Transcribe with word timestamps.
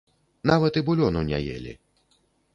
Нават 0.51 0.79
і 0.81 0.83
булёну 0.87 1.21
не 1.29 1.37
елі. 1.59 1.77